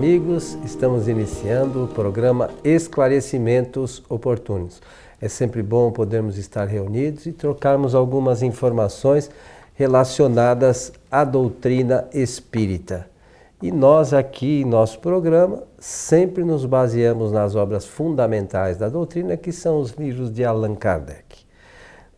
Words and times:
amigos, 0.00 0.56
estamos 0.64 1.08
iniciando 1.08 1.84
o 1.84 1.86
programa 1.86 2.48
Esclarecimentos 2.64 4.02
Oportunos. 4.08 4.80
É 5.20 5.28
sempre 5.28 5.62
bom 5.62 5.92
podermos 5.92 6.38
estar 6.38 6.64
reunidos 6.64 7.26
e 7.26 7.32
trocarmos 7.32 7.94
algumas 7.94 8.42
informações 8.42 9.30
relacionadas 9.74 10.90
à 11.10 11.22
doutrina 11.22 12.08
espírita. 12.14 13.10
E 13.60 13.70
nós 13.70 14.14
aqui 14.14 14.62
em 14.62 14.64
nosso 14.64 15.00
programa 15.00 15.64
sempre 15.78 16.44
nos 16.44 16.64
baseamos 16.64 17.30
nas 17.30 17.54
obras 17.54 17.84
fundamentais 17.84 18.78
da 18.78 18.88
doutrina, 18.88 19.36
que 19.36 19.52
são 19.52 19.78
os 19.82 19.90
livros 19.90 20.32
de 20.32 20.42
Allan 20.42 20.76
Kardec. 20.76 21.44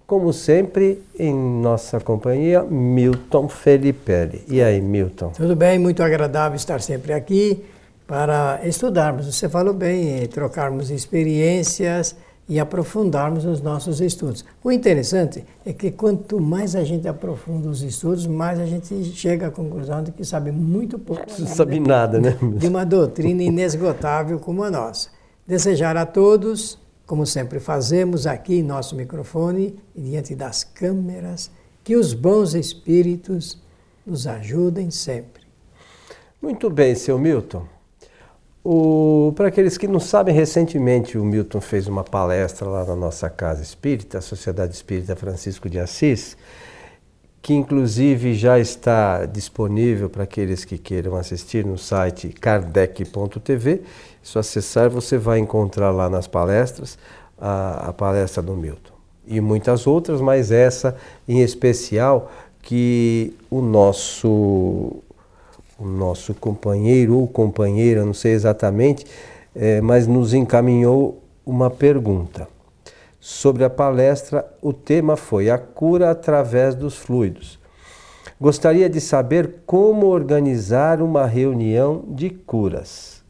Como 0.07 0.33
sempre, 0.33 1.03
em 1.19 1.35
nossa 1.35 1.99
companhia, 1.99 2.63
Milton 2.63 3.49
Felipe. 3.49 4.45
E 4.47 4.63
aí, 4.63 4.81
Milton? 4.81 5.31
Tudo 5.31 5.57
bem, 5.57 5.81
muito 5.81 6.01
agradável 6.01 6.55
estar 6.55 6.81
sempre 6.81 7.13
aqui 7.13 7.65
para 8.07 8.61
estudarmos. 8.65 9.27
Você 9.27 9.49
falou 9.49 9.75
bem, 9.75 10.27
trocarmos 10.27 10.91
experiências 10.91 12.17
e 12.49 12.59
aprofundarmos 12.59 13.45
os 13.45 13.61
nossos 13.61 14.01
estudos. 14.01 14.45
O 14.63 14.71
interessante 14.71 15.45
é 15.65 15.73
que 15.73 15.91
quanto 15.91 16.41
mais 16.41 16.75
a 16.75 16.85
gente 16.85 17.07
aprofunda 17.07 17.69
os 17.69 17.83
estudos, 17.83 18.27
mais 18.27 18.59
a 18.59 18.67
gente 18.67 19.05
chega 19.15 19.47
à 19.47 19.51
conclusão 19.51 20.03
de 20.03 20.13
que 20.13 20.25
sabe 20.25 20.51
muito 20.51 20.99
pouco. 20.99 21.25
Não 21.39 21.47
sabe 21.47 21.79
nada, 21.79 22.21
né? 22.21 22.37
De 22.59 22.67
uma 22.69 22.85
doutrina 22.85 23.43
inesgotável 23.43 24.39
como 24.39 24.65
a 24.65 24.71
nossa. 24.71 25.09
Desejar 25.47 25.97
a 25.97 26.05
todos, 26.05 26.79
como 27.07 27.25
sempre 27.25 27.61
fazemos 27.61 28.27
aqui 28.27 28.57
em 28.57 28.63
nosso 28.63 28.97
microfone 28.97 29.77
e 29.95 30.01
diante 30.01 30.35
das 30.35 30.65
câmeras, 30.65 31.51
que 31.85 31.97
os 31.97 32.13
bons 32.13 32.55
espíritos 32.55 33.61
nos 34.07 34.27
ajudem 34.27 34.91
sempre. 34.91 35.43
Muito 36.41 36.69
bem, 36.69 36.95
seu 36.95 37.19
Milton. 37.19 37.65
Para 39.35 39.49
aqueles 39.49 39.77
que 39.77 39.89
não 39.89 39.99
sabem, 39.99 40.33
recentemente 40.33 41.19
o 41.19 41.25
Milton 41.25 41.61
fez 41.61 41.89
uma 41.89 42.05
palestra 42.05 42.69
lá 42.69 42.85
na 42.85 42.95
nossa 42.95 43.29
casa 43.29 43.61
espírita, 43.61 44.19
a 44.19 44.21
Sociedade 44.21 44.73
Espírita 44.73 45.17
Francisco 45.17 45.69
de 45.69 45.81
Assis, 45.81 46.37
que 47.41 47.53
inclusive 47.53 48.35
já 48.35 48.61
está 48.61 49.27
disponível 49.27 50.09
para 50.09 50.23
aqueles 50.23 50.65
que 50.65 50.79
queiram 50.79 51.17
assistir 51.17 51.67
no 51.67 51.77
site 51.77 52.29
kardec.tv. 52.29 53.83
Se 54.23 54.39
acessar, 54.39 54.89
você 54.89 55.19
vai 55.19 55.41
encontrar 55.41 55.91
lá 55.91 56.09
nas 56.09 56.29
palestras 56.29 56.97
a, 57.37 57.89
a 57.89 57.93
palestra 57.93 58.41
do 58.41 58.55
Milton. 58.55 58.93
E 59.27 59.41
muitas 59.41 59.89
outras, 59.89 60.21
mas 60.21 60.53
essa 60.53 60.97
em 61.27 61.41
especial 61.41 62.31
que 62.63 63.37
o 63.51 63.61
nosso 63.61 65.03
o 65.83 65.87
nosso 65.87 66.33
companheiro 66.35 67.19
ou 67.19 67.27
companheira, 67.27 68.05
não 68.05 68.15
sei 68.15 68.33
exatamente, 68.33 69.05
é, 69.55 69.81
mas 69.81 70.07
nos 70.07 70.33
encaminhou 70.33 71.21
uma 71.45 71.69
pergunta. 71.69 72.49
Sobre 73.19 73.65
a 73.65 73.71
palestra, 73.71 74.47
o 74.61 74.73
tema 74.73 75.17
foi 75.17 75.51
a 75.51 75.59
cura 75.59 76.11
através 76.11 76.75
dos 76.75 76.97
fluidos. 76.97 77.59
Gostaria 78.41 78.89
de 78.89 79.01
saber 79.01 79.63
como 79.67 80.07
organizar 80.07 81.01
uma 81.01 81.27
reunião 81.27 82.05
de 82.09 82.31
curas. 82.31 83.23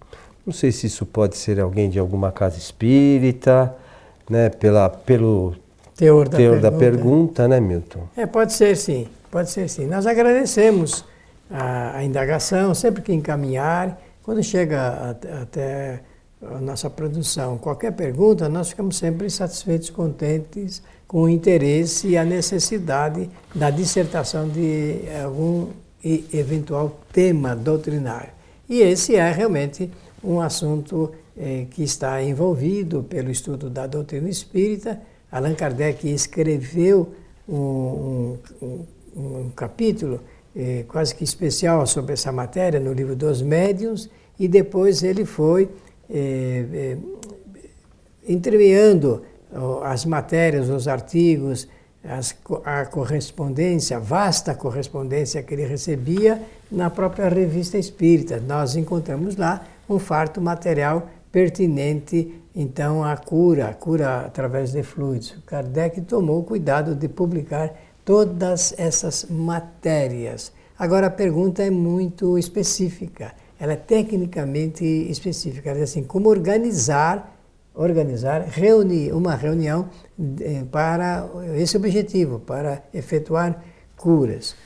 Não 0.47 0.53
sei 0.53 0.73
se 0.73 0.87
isso 0.87 1.05
pode 1.07 1.37
ser 1.37 1.61
alguém 1.61 1.89
de 1.89 1.99
alguma 1.99 2.33
casa 2.33 2.59
espírita, 2.59 3.75
né, 4.29 4.49
pela, 4.49 4.89
pelo 4.89 5.55
teor, 5.97 6.29
da, 6.29 6.37
teor 6.37 6.61
pergunta. 6.61 6.71
da 6.71 6.79
pergunta, 6.79 7.49
né, 7.49 7.61
Milton? 7.61 8.09
É, 8.17 8.27
pode 8.27 8.53
ser 8.53 8.77
sim, 8.77 9.07
pode 9.31 9.51
ser 9.51 9.69
sim. 9.69 9.87
Nós 9.87 10.07
agradecemos 10.07 11.05
a, 11.53 11.99
a 11.99 12.05
indagação, 12.05 12.75
sempre 12.75 13.03
que 13.03 13.13
encaminhar, 13.13 14.01
quando 14.23 14.43
chega 14.43 15.11
até 15.43 16.01
a 16.41 16.61
nossa 16.61 16.89
produção, 16.89 17.59
qualquer 17.59 17.93
pergunta, 17.93 18.49
nós 18.49 18.71
ficamos 18.71 18.97
sempre 18.97 19.29
satisfeitos, 19.31 19.91
contentes 19.91 20.83
com 21.07 21.23
o 21.23 21.29
interesse 21.29 22.09
e 22.09 22.17
a 22.17 22.25
necessidade 22.25 23.29
da 23.55 23.71
dissertação 23.71 24.49
de 24.49 25.03
algum 25.23 25.69
eventual 26.33 26.99
tema 27.13 27.55
doutrinário. 27.55 28.31
E 28.69 28.81
esse 28.81 29.15
é 29.15 29.31
realmente 29.31 29.91
um 30.25 30.41
assunto 30.41 31.13
eh, 31.37 31.67
que 31.71 31.83
está 31.83 32.23
envolvido 32.23 33.03
pelo 33.03 33.31
estudo 33.31 33.69
da 33.69 33.87
doutrina 33.87 34.29
espírita. 34.29 35.01
Allan 35.31 35.55
Kardec 35.55 36.09
escreveu 36.09 37.13
um, 37.49 38.37
um, 38.61 38.87
um 39.17 39.51
capítulo 39.55 40.21
eh, 40.55 40.85
quase 40.89 41.15
que 41.15 41.25
especial 41.25 41.87
sobre 41.87 42.13
essa 42.13 42.31
matéria 42.31 42.79
no 42.79 42.93
livro 42.93 43.17
dos 43.17 43.43
médiuns 43.43 44.09
e 44.39 44.47
depois 44.49 45.03
ele 45.03 45.25
foi 45.25 45.69
eh, 46.11 46.97
entremeando 48.27 49.23
as 49.83 50.05
matérias, 50.05 50.71
os 50.71 50.89
artigos, 50.89 51.69
as, 52.05 52.35
a 52.65 52.87
correspondência, 52.87 53.97
a 53.97 54.01
vasta 54.01 54.55
correspondência 54.55 55.43
que 55.43 55.55
ele 55.55 55.67
recebia 55.67 56.41
na 56.71 56.89
própria 56.91 57.29
revista 57.29 57.77
espírita. 57.79 58.41
Nós 58.41 58.77
encontramos 58.77 59.37
lá 59.37 59.65
um 59.89 59.99
farto 59.99 60.41
material 60.41 61.09
pertinente 61.31 62.43
então 62.55 63.03
à 63.03 63.17
cura, 63.17 63.69
a 63.69 63.75
cura 63.75 64.21
através 64.27 64.73
de 64.73 64.83
fluidos. 64.83 65.35
Kardec 65.47 66.01
tomou 66.03 66.43
cuidado 66.43 66.95
de 66.95 67.09
publicar 67.09 67.73
todas 68.05 68.75
essas 68.79 69.27
matérias. 69.29 70.53
Agora 70.79 71.07
a 71.07 71.11
pergunta 71.11 71.63
é 71.63 71.71
muito 71.71 72.39
específica, 72.39 73.33
ela 73.59 73.75
é 73.75 73.77
tecnicamente 73.77 74.85
específica, 74.85 75.71
ela 75.71 75.81
é 75.81 75.83
assim, 75.83 76.03
como 76.03 76.29
organizar, 76.29 77.39
organizar, 77.75 78.43
reunir 78.43 79.13
uma 79.13 79.35
reunião 79.35 79.89
eh, 80.41 80.65
para 80.71 81.29
esse 81.57 81.77
objetivo, 81.77 82.41
para 82.41 82.83
efetuar 82.93 83.63
curas. 83.97 84.57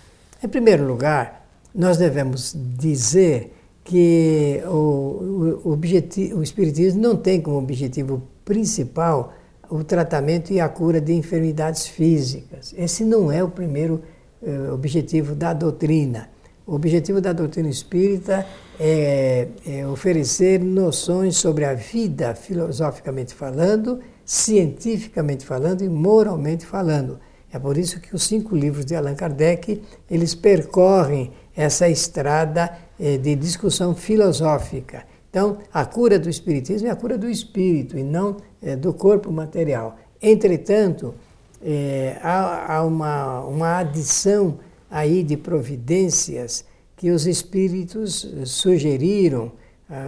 Em 0.43 0.49
primeiro 0.49 0.87
lugar, 0.87 1.47
nós 1.75 1.99
devemos 1.99 2.57
dizer 2.57 3.53
que 3.85 4.63
o, 4.67 5.61
o, 5.65 5.73
objetivo, 5.73 6.41
o 6.41 6.43
Espiritismo 6.43 7.01
não 7.01 7.17
tem 7.17 7.41
como 7.41 7.59
objetivo 7.59 8.23
principal 8.45 9.35
o 9.71 9.83
tratamento 9.85 10.53
e 10.53 10.61
a 10.61 10.69
cura 10.69 11.01
de 11.01 11.13
enfermidades 11.13 11.87
físicas. 11.87 12.75
Esse 12.77 13.05
não 13.05 13.31
é 13.31 13.43
o 13.43 13.49
primeiro 13.49 14.03
eh, 14.43 14.71
objetivo 14.71 15.35
da 15.35 15.53
doutrina. 15.53 16.29
O 16.67 16.75
objetivo 16.75 17.21
da 17.21 17.33
doutrina 17.33 17.69
espírita 17.69 18.45
é, 18.79 19.49
é, 19.67 19.87
oferecer 19.87 20.61
noções 20.61 21.37
sobre 21.37 21.65
a 21.65 21.75
vida, 21.75 22.35
filosoficamente 22.35 23.33
falando, 23.33 24.01
cientificamente 24.25 25.47
falando 25.47 25.83
e 25.83 25.89
moralmente 25.89 26.67
falando. 26.67 27.21
É 27.53 27.59
por 27.59 27.79
isso 27.79 28.01
que 28.01 28.15
os 28.15 28.25
cinco 28.25 28.57
livros 28.57 28.85
de 28.85 28.97
Allan 28.97 29.15
Kardec 29.15 29.81
eles 30.11 30.35
percorrem 30.35 31.33
essa 31.57 31.89
estrada 31.89 32.77
eh, 32.99 33.17
de 33.17 33.35
discussão 33.35 33.95
filosófica. 33.95 35.05
Então, 35.37 35.59
a 35.71 35.85
cura 35.85 36.19
do 36.19 36.31
espiritismo 36.31 36.89
é 36.89 36.91
a 36.91 36.97
cura 36.97 37.19
do 37.19 37.29
espírito 37.29 37.99
e 37.99 38.03
não 38.03 38.39
é, 38.63 38.75
do 38.75 38.95
corpo 38.95 39.31
material. 39.31 39.99
Entretanto, 40.23 41.15
é, 41.63 42.17
há, 42.23 42.77
há 42.77 42.83
uma, 42.83 43.43
uma 43.43 43.77
adição 43.77 44.59
aí 44.91 45.23
de 45.23 45.37
providências 45.37 46.65
que 46.97 47.11
os 47.11 47.27
espíritos 47.27 48.27
sugeriram 48.47 49.53
ah, 49.91 50.07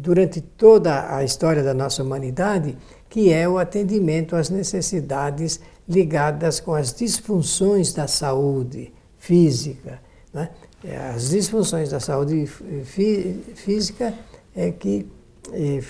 durante 0.00 0.42
toda 0.42 1.16
a 1.16 1.24
história 1.24 1.62
da 1.62 1.72
nossa 1.72 2.02
humanidade, 2.02 2.76
que 3.08 3.32
é 3.32 3.48
o 3.48 3.56
atendimento 3.56 4.36
às 4.36 4.50
necessidades 4.50 5.58
ligadas 5.88 6.60
com 6.60 6.74
as 6.74 6.92
disfunções 6.92 7.94
da 7.94 8.06
saúde 8.06 8.92
física. 9.16 10.02
Né? 10.34 10.50
As 11.14 11.30
disfunções 11.30 11.88
da 11.88 11.98
saúde 11.98 12.46
física 13.54 14.12
é 14.54 14.70
que 14.70 15.06
é, 15.52 15.80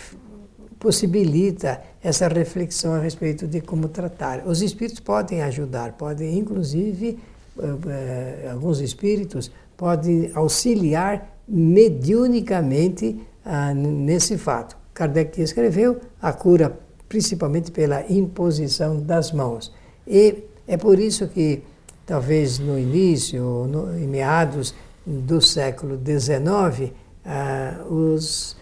possibilita 0.79 1.83
essa 2.03 2.29
reflexão 2.29 2.93
a 2.93 2.99
respeito 2.99 3.47
de 3.47 3.61
como 3.61 3.89
tratar. 3.89 4.47
Os 4.47 4.61
espíritos 4.61 5.01
podem 5.01 5.43
ajudar, 5.43 5.93
podem, 5.93 6.39
inclusive, 6.39 7.19
uh, 7.57 8.51
alguns 8.53 8.81
espíritos 8.81 9.51
podem 9.77 10.31
auxiliar 10.35 11.39
mediunicamente 11.49 13.19
uh, 13.47 13.75
nesse 13.75 14.37
fato. 14.37 14.77
Kardec 14.93 15.41
escreveu 15.41 16.01
a 16.21 16.33
cura 16.33 16.79
principalmente 17.09 17.71
pela 17.71 18.05
imposição 18.13 19.01
das 19.01 19.33
mãos. 19.33 19.73
E 20.07 20.45
é 20.69 20.77
por 20.77 20.99
isso 20.99 21.29
que, 21.29 21.63
talvez 22.05 22.59
no 22.59 22.79
início, 22.79 23.43
no, 23.67 23.97
em 23.97 24.07
meados 24.07 24.75
do 25.07 25.41
século 25.41 25.97
XIX, 25.97 26.93
uh, 27.25 27.93
os, 27.93 28.57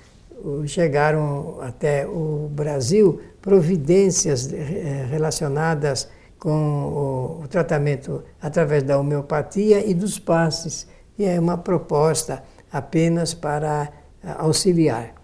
chegaram 0.67 1.59
até 1.61 2.07
o 2.07 2.49
Brasil 2.51 3.21
providências 3.41 4.53
eh, 4.53 5.07
relacionadas 5.11 6.09
com 6.39 6.51
o, 6.51 7.43
o 7.45 7.49
tratamento 7.49 8.23
através 8.41 8.83
da 8.83 8.99
homeopatia 8.99 9.85
e 9.85 9.95
dos 9.95 10.19
passes, 10.19 10.87
que 11.17 11.25
é 11.25 11.39
uma 11.39 11.59
proposta 11.59 12.43
apenas 12.73 13.35
para 13.35 13.93
auxiliar. 14.39 15.15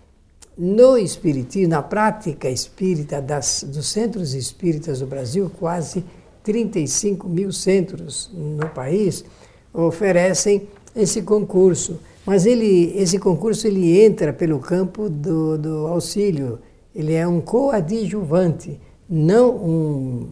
No 0.57 0.99
espiritismo, 0.99 1.69
na 1.69 1.83
prática 1.83 2.51
espírita 2.51 3.23
das, 3.23 3.63
dos 3.63 3.87
centros 3.87 4.35
espíritas 4.35 4.99
do 4.99 5.07
Brasil, 5.07 5.51
quase 5.57 6.05
35 6.43 7.29
mil 7.29 7.53
centros 7.53 8.29
no 8.35 8.69
país 8.69 9.25
oferecem 9.73 10.69
esse 10.97 11.23
concurso. 11.23 12.01
Mas 12.29 12.45
ele, 12.45 12.93
esse 12.95 13.19
concurso 13.19 13.67
ele 13.67 13.99
entra 14.05 14.35
pelo 14.35 14.59
campo 14.59 15.09
do, 15.09 15.57
do 15.57 15.87
auxílio. 15.87 16.59
Ele 16.95 17.15
é 17.15 17.27
um 17.27 17.41
coadjuvante, 17.41 18.79
não 19.09 19.57
um, 19.57 20.29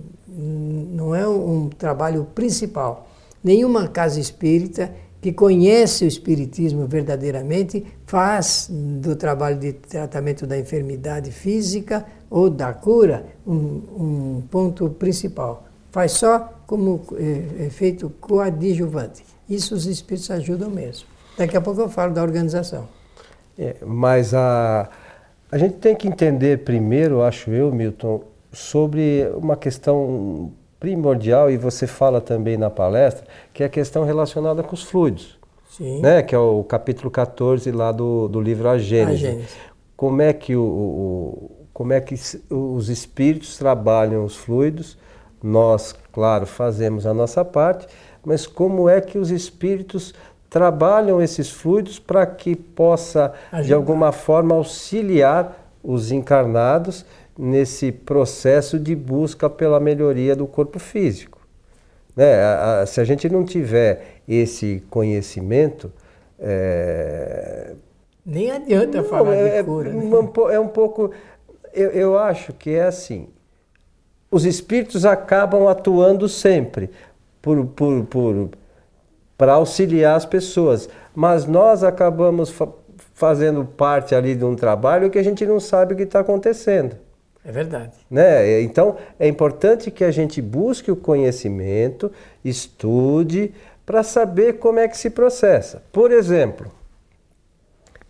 não 0.93 1.15
é 1.15 1.27
um 1.27 1.71
trabalho 1.71 2.27
principal. 2.35 3.09
Nenhuma 3.43 3.89
casa 3.89 4.21
espírita 4.21 4.93
que 5.23 5.33
conhece 5.33 6.05
o 6.05 6.07
Espiritismo 6.07 6.87
verdadeiramente 6.87 7.87
faz 8.05 8.69
do 8.71 9.17
trabalho 9.17 9.59
de 9.59 9.73
tratamento 9.73 10.47
da 10.47 10.59
enfermidade 10.59 11.31
física 11.31 12.05
ou 12.29 12.51
da 12.51 12.75
cura 12.75 13.25
um, 13.47 13.55
um 13.55 14.43
ponto 14.51 14.91
principal. 14.91 15.65
Faz 15.91 16.13
só 16.13 16.61
como 16.67 17.01
efeito 17.59 18.13
coadjuvante. 18.21 19.25
Isso 19.49 19.75
os 19.75 19.87
espíritos 19.87 20.31
ajudam 20.31 20.69
mesmo. 20.69 21.16
Daqui 21.37 21.57
a 21.57 21.61
pouco 21.61 21.81
eu 21.81 21.89
falo 21.89 22.15
da 22.15 22.23
organização. 22.23 22.89
É, 23.59 23.77
mas 23.85 24.35
a, 24.35 24.89
a 25.51 25.59
gente 25.59 25.77
tem 25.77 25.95
que 25.95 26.09
entender 26.09 26.65
primeiro, 26.65 27.23
acho 27.23 27.51
eu, 27.51 27.73
Milton, 27.73 28.23
sobre 28.53 29.31
uma 29.35 29.57
questão 29.57 30.53
primordial, 30.79 31.51
e 31.51 31.57
você 31.57 31.87
fala 31.87 32.21
também 32.21 32.57
na 32.57 32.71
palestra, 32.71 33.27
que 33.53 33.63
é 33.63 33.67
a 33.67 33.69
questão 33.69 34.05
relacionada 34.05 34.63
com 34.63 34.75
os 34.75 34.83
fluidos. 34.83 35.39
Sim. 35.71 36.01
Né? 36.01 36.23
Que 36.23 36.35
é 36.35 36.39
o 36.39 36.63
capítulo 36.65 37.11
14 37.11 37.71
lá 37.71 37.93
do, 37.93 38.29
do 38.29 38.41
livro 38.41 38.69
A 38.69 38.79
Gênese. 38.79 39.27
A 39.27 39.31
Gênese. 39.31 39.49
Como 39.97 40.23
é 40.23 40.33
que, 40.33 40.55
o, 40.55 40.63
o, 40.63 41.51
como 41.73 41.93
é 41.93 42.01
que 42.01 42.15
os 42.51 42.89
espíritos 42.89 43.57
trabalham 43.57 44.25
os 44.25 44.37
fluidos? 44.37 44.99
Nós, 45.43 45.95
claro, 46.13 46.47
fazemos 46.47 47.07
a 47.07 47.15
nossa 47.15 47.45
parte, 47.45 47.87
mas 48.25 48.47
como 48.47 48.89
é 48.89 49.01
que 49.01 49.19
os 49.19 49.31
espíritos 49.31 50.15
trabalham 50.49 51.21
esses 51.21 51.51
fluidos 51.51 51.99
para 51.99 52.25
que 52.27 52.55
possa, 52.55 53.33
Ajudar. 53.53 53.67
de 53.67 53.75
alguma 53.75 54.13
forma, 54.13 54.55
auxiliar 54.55 55.71
os 55.83 56.11
encarnados 56.11 57.05
nesse 57.39 57.93
processo 57.93 58.79
de 58.79 58.95
busca 58.95 59.49
pela 59.49 59.79
melhoria 59.79 60.35
do 60.35 60.47
corpo 60.47 60.79
físico. 60.79 61.39
Né? 62.15 62.43
A, 62.43 62.81
a, 62.81 62.87
se 62.87 63.01
a 63.01 63.05
gente 63.05 63.29
não 63.29 63.45
tiver 63.45 64.21
esse 64.27 64.83
conhecimento. 64.91 65.93
É... 66.39 67.75
Nem 68.25 68.51
adianta 68.51 68.99
não, 68.99 69.05
falar 69.05 69.35
é, 69.35 69.59
de 69.59 69.65
cura. 69.65 69.93
Né? 69.93 70.11
É 70.53 70.59
um 70.59 70.69
pouco. 70.69 71.13
Eu, 71.73 71.91
eu 71.91 72.19
acho 72.19 72.53
que 72.53 72.71
é 72.71 72.85
assim. 72.85 73.29
Os 74.31 74.45
espíritos 74.45 75.05
acabam 75.05 75.69
atuando 75.69 76.29
sempre 76.29 76.91
por, 77.41 77.65
por, 77.67 78.05
por, 78.07 78.49
para 79.37 79.55
auxiliar 79.55 80.17
as 80.17 80.25
pessoas, 80.25 80.89
mas 81.15 81.47
nós 81.47 81.85
acabamos 81.85 82.51
fa 82.51 82.69
fazendo 83.13 83.65
parte 83.65 84.15
ali 84.15 84.35
de 84.35 84.45
um 84.45 84.55
trabalho 84.55 85.09
que 85.09 85.19
a 85.19 85.23
gente 85.23 85.45
não 85.47 85.59
sabe 85.59 85.95
o 85.95 85.97
que 85.97 86.03
está 86.03 86.21
acontecendo. 86.21 86.97
É 87.43 87.51
verdade. 87.51 87.93
Né? 88.11 88.61
Então, 88.61 88.97
é 89.19 89.27
importante 89.27 89.91
que 89.91 90.05
a 90.05 90.11
gente 90.11 90.43
busque 90.43 90.91
o 90.91 90.97
conhecimento, 90.97 92.13
estude, 92.45 93.55
para 93.87 94.03
saber 94.03 94.55
como 94.55 94.81
é 94.81 94.89
que 94.89 94.99
se 94.99 95.09
processa. 95.09 95.83
Por 95.93 96.11
exemplo, 96.11 96.71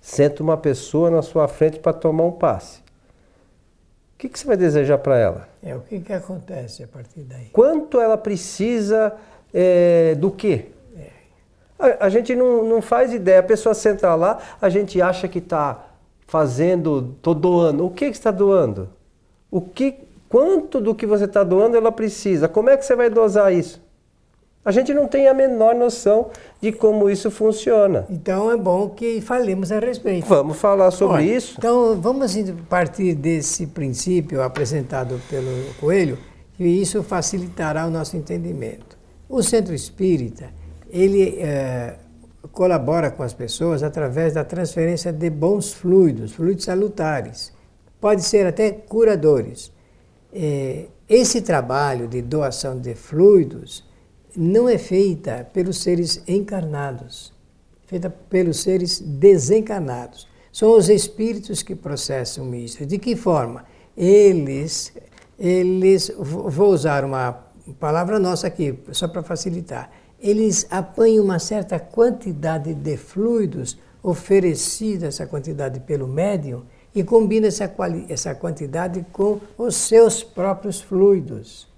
senta 0.00 0.42
uma 0.42 0.56
pessoa 0.56 1.08
na 1.08 1.22
sua 1.22 1.46
frente 1.46 1.78
para 1.78 1.92
tomar 1.92 2.24
um 2.24 2.32
passe. 2.32 2.78
O 2.78 4.18
que, 4.18 4.28
que 4.28 4.38
você 4.38 4.46
vai 4.46 4.56
desejar 4.56 4.98
para 4.98 5.18
ela? 5.18 5.48
É, 5.62 5.76
o 5.76 5.80
que, 5.80 6.00
que 6.00 6.12
acontece 6.12 6.82
a 6.82 6.88
partir 6.88 7.20
daí? 7.20 7.50
Quanto 7.52 8.00
ela 8.00 8.16
precisa 8.16 9.14
é, 9.52 10.14
do 10.14 10.30
quê? 10.30 10.68
A, 11.78 12.06
a, 12.06 12.08
gente 12.08 12.34
não, 12.34 12.64
não 12.64 12.82
faz 12.82 13.12
ideia. 13.12 13.40
A 13.40 13.42
pessoa 13.42 13.74
senta 13.74 14.14
lá, 14.14 14.38
a 14.60 14.68
gente 14.68 15.00
acha 15.00 15.28
que 15.28 15.38
está 15.38 15.86
fazendo, 16.26 17.14
estou 17.16 17.34
doando. 17.34 17.86
O 17.86 17.90
que, 17.90 18.10
que 18.10 18.16
está 18.16 18.30
doando? 18.30 18.88
O 19.50 19.60
que, 19.60 19.94
quanto 20.28 20.80
do 20.80 20.94
que 20.94 21.06
você 21.06 21.24
está 21.24 21.44
doando 21.44 21.76
ela 21.76 21.92
precisa? 21.92 22.48
Como 22.48 22.70
é 22.70 22.76
que 22.76 22.84
você 22.84 22.96
vai 22.96 23.08
dosar 23.08 23.52
isso? 23.52 23.84
A 24.66 24.72
gente 24.72 24.92
não 24.92 25.06
tem 25.06 25.28
a 25.28 25.32
menor 25.32 25.76
noção 25.76 26.30
de 26.60 26.72
como 26.72 27.08
isso 27.08 27.30
funciona. 27.30 28.04
Então 28.10 28.50
é 28.50 28.56
bom 28.56 28.88
que 28.88 29.20
falemos 29.20 29.70
a 29.70 29.78
respeito. 29.78 30.26
Vamos 30.26 30.56
falar 30.56 30.90
sobre 30.90 31.18
Olha, 31.18 31.36
isso. 31.36 31.54
Então 31.56 31.94
vamos 32.00 32.34
partir 32.68 33.14
desse 33.14 33.68
princípio 33.68 34.42
apresentado 34.42 35.20
pelo 35.30 35.72
Coelho, 35.78 36.18
que 36.54 36.64
isso 36.64 37.00
facilitará 37.04 37.86
o 37.86 37.90
nosso 37.90 38.16
entendimento. 38.16 38.98
O 39.28 39.40
centro 39.40 39.72
espírita, 39.72 40.50
ele 40.90 41.38
é, 41.38 41.96
colabora 42.52 43.10
com 43.10 43.22
as 43.22 43.34
pessoas 43.34 43.82
através 43.82 44.34
da 44.34 44.44
transferência 44.44 45.12
de 45.12 45.30
bons 45.30 45.72
fluidos, 45.72 46.32
fluidos 46.32 46.64
salutares 46.64 47.56
pode 48.00 48.22
ser 48.22 48.46
até 48.46 48.70
curadores. 48.70 49.72
É, 50.32 50.86
esse 51.08 51.42
trabalho 51.42 52.06
de 52.06 52.22
doação 52.22 52.78
de 52.78 52.94
fluidos 52.94 53.84
não 54.36 54.68
é 54.68 54.78
feita 54.78 55.48
pelos 55.52 55.78
seres 55.78 56.22
encarnados, 56.28 57.32
é 57.84 57.88
feita 57.88 58.10
pelos 58.10 58.60
seres 58.60 59.00
desencarnados. 59.00 60.28
São 60.52 60.76
os 60.76 60.88
espíritos 60.88 61.62
que 61.62 61.74
processam 61.74 62.54
isso. 62.54 62.84
De 62.86 62.98
que 62.98 63.14
forma? 63.14 63.64
Eles, 63.96 64.92
eles, 65.38 66.12
vou 66.18 66.70
usar 66.70 67.04
uma 67.04 67.32
palavra 67.78 68.18
nossa 68.18 68.46
aqui, 68.46 68.78
só 68.92 69.08
para 69.08 69.22
facilitar. 69.22 69.90
Eles 70.20 70.66
apanham 70.70 71.24
uma 71.24 71.38
certa 71.38 71.78
quantidade 71.78 72.74
de 72.74 72.96
fluidos 72.96 73.78
oferecida 74.02 75.08
essa 75.08 75.26
quantidade 75.26 75.80
pelo 75.80 76.06
médium 76.06 76.62
e 76.94 77.02
combina 77.02 77.48
essa, 77.48 77.70
essa 78.08 78.34
quantidade 78.34 79.04
com 79.12 79.40
os 79.58 79.74
seus 79.76 80.22
próprios 80.22 80.80
fluidos. 80.80 81.68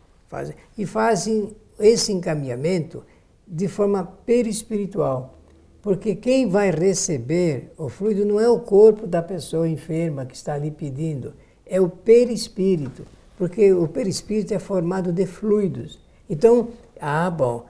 E 0.77 0.85
fazem 0.85 1.57
esse 1.81 2.13
encaminhamento 2.13 3.03
de 3.47 3.67
forma 3.67 4.05
perispiritual. 4.05 5.39
Porque 5.81 6.15
quem 6.15 6.49
vai 6.49 6.71
receber 6.71 7.73
o 7.79 7.89
fluido 7.89 8.25
não 8.25 8.39
é 8.39 8.49
o 8.49 8.61
corpo 8.61 9.07
da 9.07 9.23
pessoa 9.23 9.69
enferma 9.69 10.27
que 10.27 10.37
está 10.37 10.55
ali 10.55 10.71
pedindo, 10.71 11.33
é 11.65 11.81
o 11.81 11.89
perispírito. 11.89 13.05
Porque 13.39 13.73
o 13.73 13.89
perispírito 13.89 14.53
é 14.53 14.59
formado 14.59 15.13
de 15.13 15.25
fluidos. 15.25 15.99
Então, 16.29 16.69
ah, 17.01 17.31
bom, 17.31 17.67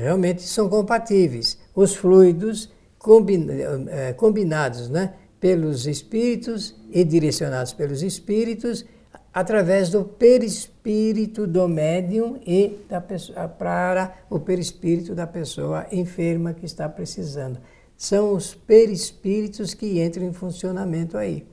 realmente 0.00 0.42
são 0.42 0.68
compatíveis. 0.68 1.58
Os 1.74 1.94
fluidos 1.96 2.70
é, 3.90 4.12
combinados, 4.12 4.88
né? 4.88 5.14
pelos 5.40 5.86
espíritos 5.86 6.74
e 6.90 7.04
direcionados 7.04 7.72
pelos 7.72 8.02
espíritos 8.02 8.84
através 9.32 9.90
do 9.90 10.04
perispírito 10.04 11.46
do 11.46 11.68
médium 11.68 12.40
e 12.44 12.78
da 12.88 13.00
pessoa, 13.00 13.46
para 13.46 14.14
o 14.28 14.40
perispírito 14.40 15.14
da 15.14 15.26
pessoa 15.26 15.86
enferma 15.92 16.52
que 16.52 16.66
está 16.66 16.88
precisando. 16.88 17.60
São 17.96 18.32
os 18.32 18.54
perispíritos 18.54 19.74
que 19.74 20.02
entram 20.02 20.24
em 20.24 20.32
funcionamento 20.32 21.16
aí. 21.16 21.46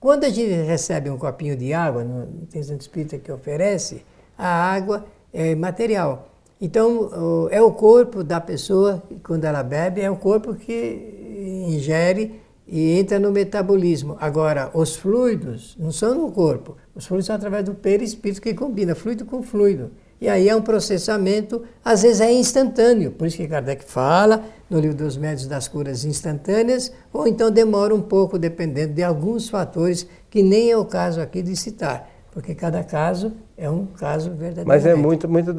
Quando 0.00 0.24
a 0.24 0.30
gente 0.30 0.52
recebe 0.52 1.10
um 1.10 1.18
copinho 1.18 1.56
de 1.56 1.72
água, 1.72 2.04
no 2.04 2.46
centro 2.50 2.80
espírita 2.80 3.18
que 3.18 3.32
oferece, 3.32 4.04
a 4.36 4.46
água 4.46 5.04
é 5.32 5.54
material. 5.54 6.30
Então, 6.60 7.48
é 7.50 7.62
o 7.62 7.72
corpo 7.72 8.24
da 8.24 8.40
pessoa, 8.40 9.02
quando 9.22 9.44
ela 9.44 9.62
bebe, 9.62 10.00
é 10.00 10.10
o 10.10 10.16
corpo 10.16 10.54
que 10.54 11.64
ingere 11.68 12.40
e 12.66 12.98
entra 12.98 13.18
no 13.18 13.30
metabolismo. 13.30 14.16
Agora, 14.20 14.70
os 14.74 14.96
fluidos 14.96 15.76
não 15.78 15.92
são 15.92 16.14
no 16.14 16.30
corpo, 16.32 16.76
os 16.94 17.06
fluidos 17.06 17.26
são 17.26 17.36
através 17.36 17.64
do 17.64 17.74
perispírito 17.74 18.42
que 18.42 18.54
combina 18.54 18.94
fluido 18.94 19.24
com 19.24 19.42
fluido. 19.42 19.90
E 20.20 20.28
aí 20.28 20.48
é 20.48 20.56
um 20.56 20.60
processamento, 20.60 21.62
às 21.84 22.02
vezes 22.02 22.20
é 22.20 22.32
instantâneo, 22.32 23.12
por 23.12 23.28
isso 23.28 23.36
que 23.36 23.46
Kardec 23.46 23.84
fala 23.84 24.44
no 24.68 24.80
livro 24.80 24.96
dos 24.96 25.16
médios 25.16 25.46
das 25.46 25.68
curas 25.68 26.04
instantâneas, 26.04 26.92
ou 27.12 27.28
então 27.28 27.52
demora 27.52 27.94
um 27.94 28.02
pouco, 28.02 28.36
dependendo 28.36 28.94
de 28.94 29.02
alguns 29.04 29.48
fatores 29.48 30.08
que 30.28 30.42
nem 30.42 30.72
é 30.72 30.76
o 30.76 30.84
caso 30.84 31.20
aqui 31.20 31.40
de 31.40 31.54
citar, 31.54 32.10
porque 32.32 32.54
cada 32.54 32.84
caso 32.84 33.32
é 33.56 33.68
um 33.68 33.86
caso 33.86 34.30
verdadeiro. 34.30 34.68
Mas 34.68 34.86
é 34.86 34.94
muito, 34.94 35.28
muito, 35.28 35.54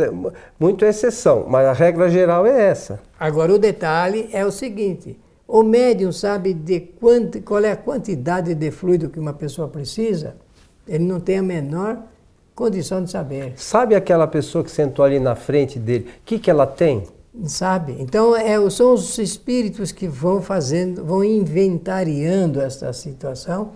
muito 0.59 0.85
exceção, 0.85 1.45
mas 1.47 1.67
a 1.67 1.73
regra 1.73 2.09
geral 2.09 2.45
é 2.45 2.69
essa. 2.69 2.99
Agora, 3.19 3.53
o 3.53 3.57
detalhe 3.57 4.29
é 4.31 4.45
o 4.45 4.51
seguinte: 4.51 5.19
o 5.47 5.63
médium 5.63 6.11
sabe 6.11 6.53
de 6.53 6.79
qual 7.43 7.63
é 7.63 7.71
a 7.71 7.75
quantidade 7.75 8.53
de 8.53 8.71
fluido 8.71 9.09
que 9.09 9.19
uma 9.19 9.33
pessoa 9.33 9.67
precisa? 9.67 10.35
Ele 10.87 11.03
não 11.03 11.19
tem 11.19 11.39
a 11.39 11.43
menor 11.43 11.97
condição 12.53 13.03
de 13.03 13.09
saber. 13.09 13.53
Sabe 13.55 13.95
aquela 13.95 14.27
pessoa 14.27 14.63
que 14.63 14.69
sentou 14.69 15.03
ali 15.03 15.19
na 15.19 15.35
frente 15.35 15.79
dele? 15.79 16.05
O 16.19 16.23
que, 16.25 16.37
que 16.37 16.51
ela 16.51 16.67
tem? 16.67 17.03
Sabe? 17.45 17.95
Então 17.99 18.35
é, 18.35 18.69
são 18.69 18.93
os 18.93 19.17
espíritos 19.17 19.91
que 19.91 20.07
vão 20.07 20.41
fazendo, 20.41 21.05
vão 21.05 21.23
inventariando 21.23 22.59
esta 22.59 22.91
situação. 22.91 23.71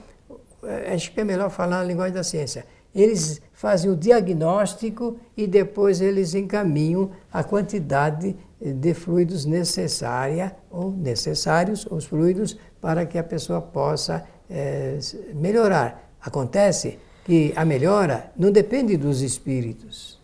É, 0.64 0.94
acho 0.94 1.12
que 1.12 1.22
é 1.22 1.24
melhor 1.24 1.50
falar 1.50 1.78
na 1.78 1.84
linguagem 1.84 2.14
da 2.14 2.24
ciência. 2.24 2.66
Eles 2.94 3.42
fazem 3.54 3.90
o 3.90 3.96
diagnóstico 3.96 5.18
e 5.36 5.48
depois 5.48 6.02
eles 6.02 6.36
encaminham 6.36 7.12
a 7.32 7.44
quantidade 7.44 8.36
de 8.62 8.94
fluidos 8.94 9.46
necessária 9.46 10.56
ou 10.70 10.92
necessários, 10.92 11.88
os 11.90 12.06
fluidos, 12.06 12.58
para 12.80 13.06
que 13.06 13.18
a 13.18 13.24
pessoa 13.24 13.62
possa 13.62 14.24
é, 14.50 15.00
melhorar. 15.34 16.12
Acontece 16.22 17.00
que 17.26 17.54
a 17.56 17.66
melhora 17.66 18.32
não 18.38 18.52
depende 18.52 18.96
dos 18.96 19.22
espíritos 19.22 20.22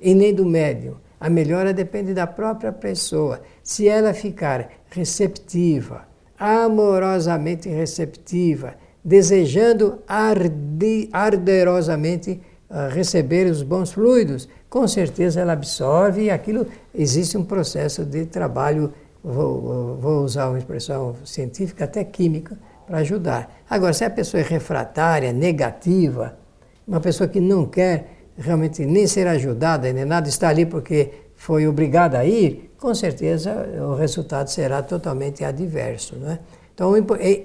e 0.00 0.14
nem 0.14 0.34
do 0.34 0.44
médium. 0.44 0.96
A 1.20 1.30
melhora 1.30 1.72
depende 1.72 2.12
da 2.12 2.26
própria 2.26 2.72
pessoa. 2.72 3.40
Se 3.62 3.88
ela 3.88 4.12
ficar 4.12 4.70
receptiva, 4.90 6.06
amorosamente 6.38 7.68
receptiva, 7.68 8.74
desejando 9.04 9.98
arde, 10.08 11.10
arderosamente 11.12 12.40
uh, 12.70 12.88
receber 12.90 13.46
os 13.50 13.62
bons 13.62 13.92
fluidos, 13.92 14.48
com 14.70 14.88
certeza 14.88 15.40
ela 15.40 15.52
absorve 15.52 16.22
e 16.22 16.30
aquilo 16.30 16.66
existe 16.94 17.36
um 17.36 17.44
processo 17.44 18.04
de 18.04 18.24
trabalho, 18.24 18.92
vou, 19.22 19.96
vou 20.00 20.24
usar 20.24 20.48
uma 20.48 20.58
expressão 20.58 21.14
científica, 21.24 21.84
até 21.84 22.02
química, 22.02 22.58
para 22.86 22.98
ajudar. 22.98 23.62
Agora, 23.68 23.92
se 23.92 24.04
a 24.04 24.10
pessoa 24.10 24.40
é 24.40 24.44
refratária, 24.44 25.32
negativa, 25.32 26.36
uma 26.86 27.00
pessoa 27.00 27.28
que 27.28 27.40
não 27.40 27.66
quer 27.66 28.10
realmente 28.36 28.84
nem 28.84 29.06
ser 29.06 29.26
ajudada, 29.26 29.92
nem 29.92 30.04
nada, 30.04 30.28
está 30.28 30.48
ali 30.48 30.66
porque 30.66 31.10
foi 31.34 31.66
obrigada 31.66 32.18
a 32.18 32.24
ir, 32.24 32.74
com 32.78 32.94
certeza 32.94 33.52
o 33.80 33.94
resultado 33.94 34.48
será 34.48 34.82
totalmente 34.82 35.44
adverso. 35.44 36.16
Não 36.16 36.32
é? 36.32 36.38
Então, 36.74 36.92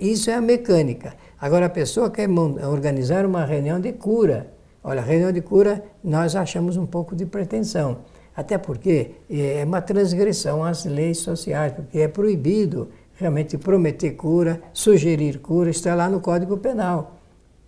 isso 0.01 0.29
é 0.29 0.33
a 0.33 0.41
mecânica. 0.41 1.13
Agora, 1.39 1.67
a 1.67 1.69
pessoa 1.69 2.09
quer 2.09 2.29
organizar 2.29 3.25
uma 3.25 3.45
reunião 3.45 3.79
de 3.79 3.93
cura. 3.93 4.51
Olha, 4.83 5.01
reunião 5.01 5.31
de 5.31 5.41
cura 5.41 5.83
nós 6.03 6.35
achamos 6.35 6.77
um 6.77 6.85
pouco 6.85 7.15
de 7.15 7.25
pretensão. 7.25 7.99
Até 8.35 8.57
porque 8.57 9.11
é 9.29 9.63
uma 9.65 9.81
transgressão 9.81 10.63
às 10.63 10.85
leis 10.85 11.19
sociais, 11.19 11.73
porque 11.73 11.99
é 11.99 12.07
proibido 12.07 12.89
realmente 13.15 13.57
prometer 13.57 14.11
cura, 14.11 14.61
sugerir 14.71 15.39
cura, 15.39 15.69
está 15.69 15.93
lá 15.93 16.09
no 16.09 16.21
Código 16.21 16.57
Penal 16.57 17.19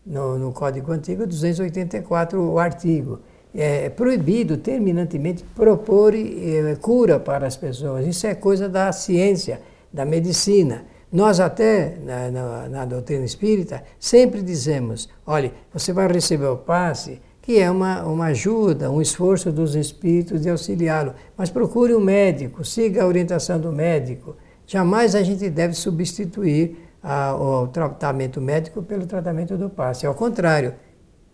no, 0.05 0.37
no 0.37 0.51
Código 0.51 0.91
Antigo, 0.91 1.25
284, 1.25 2.41
o 2.41 2.59
artigo. 2.59 3.19
É 3.53 3.89
proibido 3.89 4.57
terminantemente 4.57 5.43
propor 5.43 6.13
eh, 6.15 6.77
cura 6.81 7.19
para 7.19 7.45
as 7.45 7.57
pessoas. 7.57 8.07
Isso 8.07 8.25
é 8.25 8.33
coisa 8.33 8.69
da 8.69 8.91
ciência, 8.93 9.61
da 9.91 10.05
medicina. 10.05 10.85
Nós 11.12 11.41
até, 11.41 11.98
na, 12.03 12.32
na, 12.32 12.70
na, 12.70 12.86
doutrina 12.86 13.25
espírita, 13.25 13.84
sempre 14.00 14.41
dizemos, 14.41 15.10
olha, 15.27 15.51
você 15.74 15.91
vai 15.91 16.08
receber 16.08 16.46
o 16.46 16.56
passe, 16.56 17.22
que 17.41 17.60
é 17.60 17.70
uma, 17.70 18.03
uma 18.03 18.25
ajuda, 18.27 18.89
um 18.89 19.01
esforço 19.01 19.51
dos 19.51 19.75
espíritos 19.75 20.41
de 20.41 20.50
auxiliá-lo, 20.50 21.13
mas 21.36 21.50
procure 21.50 21.94
um 21.94 22.00
médico, 22.00 22.63
siga 22.63 23.03
a 23.03 23.08
orientação 23.08 23.60
do 23.60 23.74
médico. 23.74 24.38
Jamais 24.65 25.13
a 25.13 25.22
gente 25.22 25.50
deve 25.50 25.74
substituir 25.74 26.77
a, 27.03 27.36
o 27.36 27.68
tratamento 27.68 28.39
médico 28.39 28.82
pelo 28.82 29.06
tratamento 29.06 29.58
do 29.58 29.70
passe. 29.70 30.06
Ao 30.06 30.15
contrário, 30.15 30.75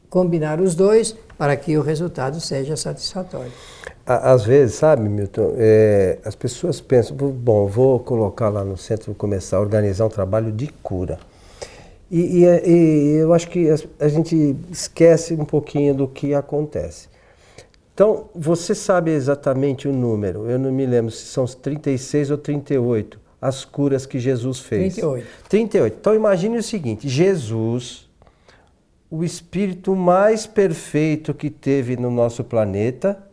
combinar 0.09 0.59
os 0.59 0.73
dois 0.73 1.15
para 1.37 1.55
que 1.55 1.77
o 1.77 1.81
resultado 1.81 2.39
seja 2.39 2.75
satisfatório. 2.75 3.51
Às 4.07 4.45
vezes, 4.45 4.75
sabe, 4.75 5.09
Milton, 5.09 5.53
é, 5.57 6.17
as 6.23 6.33
pessoas 6.33 6.79
pensam, 6.79 7.17
bom, 7.17 7.67
vou 7.67 7.99
colocar 7.99 8.47
lá 8.47 8.63
no 8.63 8.77
centro, 8.77 9.07
vou 9.07 9.15
começar 9.15 9.57
a 9.57 9.59
organizar 9.59 10.05
um 10.05 10.09
trabalho 10.09 10.49
de 10.49 10.67
cura. 10.81 11.19
E, 12.09 12.45
e, 12.45 12.69
e 12.69 13.15
eu 13.17 13.33
acho 13.33 13.49
que 13.49 13.67
a 13.99 14.07
gente 14.07 14.55
esquece 14.71 15.33
um 15.33 15.43
pouquinho 15.43 15.93
do 15.93 16.07
que 16.07 16.33
acontece. 16.33 17.09
Então, 17.93 18.29
você 18.33 18.73
sabe 18.73 19.11
exatamente 19.11 19.89
o 19.89 19.91
número, 19.91 20.49
eu 20.49 20.57
não 20.57 20.71
me 20.71 20.85
lembro 20.85 21.11
se 21.11 21.25
são 21.25 21.45
36 21.45 22.31
ou 22.31 22.37
38 22.37 23.19
as 23.41 23.63
curas 23.63 24.05
que 24.05 24.19
Jesus 24.19 24.59
fez. 24.59 24.95
38. 24.95 25.27
38. 25.49 25.97
Então 25.99 26.15
imagine 26.15 26.57
o 26.57 26.63
seguinte: 26.63 27.07
Jesus, 27.07 28.09
o 29.09 29.23
espírito 29.23 29.95
mais 29.95 30.47
perfeito 30.47 31.33
que 31.33 31.49
teve 31.49 31.95
no 31.95 32.09
nosso 32.09 32.43
planeta, 32.43 33.26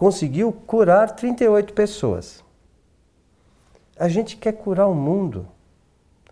conseguiu 0.00 0.50
curar 0.50 1.14
38 1.14 1.74
pessoas. 1.74 2.42
A 3.98 4.08
gente 4.08 4.34
quer 4.34 4.52
curar 4.52 4.86
o 4.86 4.94
mundo. 4.94 5.46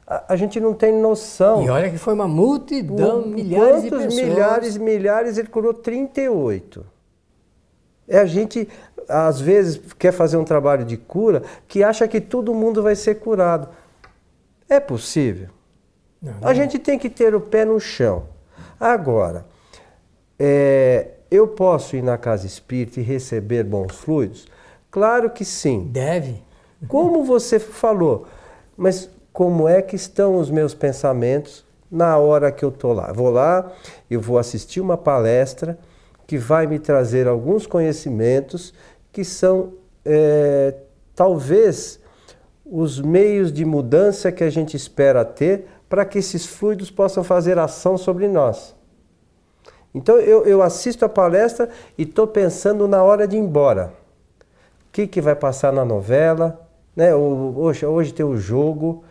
A, 0.06 0.32
a 0.32 0.36
gente 0.36 0.58
não 0.58 0.72
tem 0.72 0.90
noção. 0.90 1.62
E 1.62 1.68
olha 1.68 1.90
que 1.90 1.98
foi 1.98 2.14
uma 2.14 2.26
multidão, 2.26 3.26
milhares 3.26 3.82
de 3.82 3.90
pessoas. 3.90 4.14
milhares, 4.14 4.76
milhares, 4.78 5.36
ele 5.36 5.48
curou 5.48 5.74
38. 5.74 6.82
É 8.08 8.18
a 8.18 8.24
gente 8.24 8.66
às 9.06 9.38
vezes 9.38 9.78
quer 9.98 10.12
fazer 10.12 10.38
um 10.38 10.44
trabalho 10.44 10.86
de 10.86 10.96
cura 10.96 11.42
que 11.66 11.84
acha 11.84 12.08
que 12.08 12.22
todo 12.22 12.54
mundo 12.54 12.82
vai 12.82 12.96
ser 12.96 13.16
curado. 13.16 13.68
É 14.66 14.80
possível. 14.80 15.50
Não, 16.22 16.32
não. 16.40 16.48
A 16.48 16.54
gente 16.54 16.78
tem 16.78 16.98
que 16.98 17.10
ter 17.10 17.34
o 17.34 17.40
pé 17.42 17.66
no 17.66 17.78
chão. 17.78 18.28
Agora, 18.80 19.44
é, 20.38 21.17
eu 21.30 21.48
posso 21.48 21.96
ir 21.96 22.02
na 22.02 22.16
casa 22.16 22.46
espírita 22.46 23.00
e 23.00 23.02
receber 23.02 23.64
bons 23.64 23.94
fluidos? 23.94 24.46
Claro 24.90 25.30
que 25.30 25.44
sim. 25.44 25.88
Deve. 25.90 26.42
Como 26.86 27.24
você 27.24 27.58
falou, 27.58 28.26
mas 28.76 29.10
como 29.32 29.68
é 29.68 29.82
que 29.82 29.96
estão 29.96 30.36
os 30.36 30.50
meus 30.50 30.74
pensamentos 30.74 31.64
na 31.90 32.16
hora 32.18 32.52
que 32.52 32.64
eu 32.64 32.68
estou 32.70 32.92
lá? 32.92 33.12
Vou 33.12 33.30
lá, 33.30 33.72
eu 34.10 34.20
vou 34.20 34.38
assistir 34.38 34.80
uma 34.80 34.96
palestra 34.96 35.78
que 36.26 36.38
vai 36.38 36.66
me 36.66 36.78
trazer 36.78 37.26
alguns 37.26 37.66
conhecimentos 37.66 38.72
que 39.10 39.24
são 39.24 39.72
é, 40.04 40.74
talvez 41.14 41.98
os 42.64 43.00
meios 43.00 43.52
de 43.52 43.64
mudança 43.64 44.30
que 44.30 44.44
a 44.44 44.50
gente 44.50 44.76
espera 44.76 45.24
ter 45.24 45.66
para 45.88 46.04
que 46.04 46.18
esses 46.18 46.44
fluidos 46.44 46.90
possam 46.90 47.24
fazer 47.24 47.58
ação 47.58 47.96
sobre 47.96 48.28
nós. 48.28 48.76
Então 49.98 50.16
eu, 50.18 50.44
eu 50.46 50.62
assisto 50.62 51.04
a 51.04 51.08
palestra 51.08 51.68
e 51.96 52.04
estou 52.04 52.26
pensando 52.26 52.86
na 52.86 53.02
hora 53.02 53.26
de 53.26 53.36
ir 53.36 53.40
embora. 53.40 53.92
O 54.88 54.92
que, 54.92 55.06
que 55.06 55.20
vai 55.20 55.34
passar 55.34 55.72
na 55.72 55.84
novela? 55.84 56.66
Né? 56.94 57.14
Hoje, 57.14 57.84
hoje 57.84 58.14
tem 58.14 58.24
o 58.24 58.36
jogo. 58.36 59.04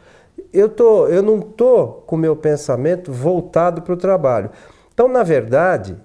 Eu, 0.51 0.69
tô, 0.69 1.07
eu 1.07 1.21
não 1.21 1.39
estou 1.39 2.03
com 2.07 2.15
o 2.15 2.19
meu 2.19 2.35
pensamento 2.35 3.11
voltado 3.11 3.81
para 3.81 3.93
o 3.93 3.97
trabalho. 3.97 4.49
Então, 4.93 5.07
na 5.07 5.23
verdade, 5.23 5.97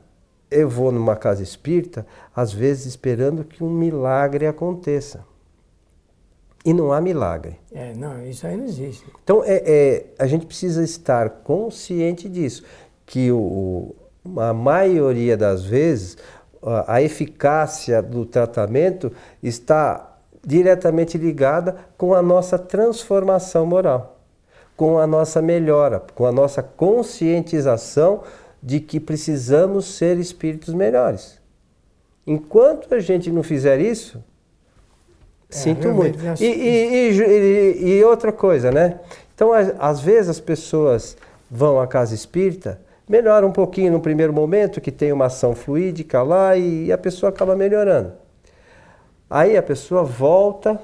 eu 0.51 0.69
vou 0.69 0.91
numa 0.91 1.17
casa 1.17 1.43
espírita, 1.43 2.05
às 2.35 2.53
vezes 2.53 2.87
esperando 2.87 3.45
que 3.45 3.63
um 3.63 3.71
milagre 3.71 4.47
aconteça. 4.47 5.25
E 6.65 6.73
não 6.73 6.93
há 6.93 7.01
milagre. 7.01 7.59
É, 7.73 7.95
não, 7.95 8.25
isso 8.25 8.47
aí 8.47 8.57
não 8.57 8.65
existe. 8.65 9.05
Então, 9.23 9.43
é, 9.45 9.63
é 9.65 10.07
a 10.19 10.27
gente 10.27 10.47
precisa 10.47 10.83
estar 10.83 11.29
consciente 11.31 12.29
disso, 12.29 12.63
que 13.07 13.33
o, 13.33 13.95
a 14.37 14.53
maioria 14.53 15.37
das 15.37 15.65
vezes 15.65 16.17
a, 16.87 17.03
eficácia 17.03 18.01
do 18.01 18.25
tratamento 18.25 19.13
está 19.43 20.17
diretamente 20.45 21.19
ligada 21.19 21.77
com 21.97 22.15
a 22.15 22.23
nossa 22.23 22.59
transformação 22.59 23.67
moral, 23.67 24.21
com 24.77 24.99
a 24.99 25.07
nossa 25.07 25.43
melhora, 25.43 26.03
com 26.15 26.25
a 26.25 26.33
nossa 26.33 26.63
conscientização 26.63 28.23
de 28.63 28.81
que 28.81 29.01
precisamos 29.01 29.87
ser 29.87 30.19
espíritos 30.19 30.73
melhores. 30.73 31.41
Enquanto 32.25 32.95
a 32.95 33.01
gente 33.01 33.31
não 33.31 33.43
fizer 33.43 33.81
isso, 33.81 34.23
é, 35.51 35.55
sinto 35.55 35.89
muito. 35.89 36.19
E, 36.41 36.45
e, 36.45 37.11
e, 37.11 37.99
e, 37.99 38.05
outra 38.05 38.33
coisa, 38.33 38.71
né? 38.71 39.01
Então, 39.35 39.51
às 39.53 40.01
vezes 40.01 40.31
as 40.31 40.41
pessoas 40.41 41.17
vão 41.51 41.81
à 41.81 41.87
casa 41.87 42.15
espírita, 42.15 42.81
melhora 43.13 43.47
um 43.47 43.53
pouquinho 43.53 43.93
no 43.93 44.01
primeiro 44.01 44.33
momento, 44.33 44.81
que 44.81 44.91
tem 44.91 45.13
uma 45.13 45.27
ação 45.27 45.55
fluídica 45.55 46.23
lá 46.23 46.57
e 46.57 46.91
a 46.91 46.97
pessoa 46.97 47.29
acaba 47.29 47.55
melhorando. 47.55 48.15
Aí 49.29 49.55
a 49.55 49.63
pessoa 49.63 50.03
volta 50.03 50.81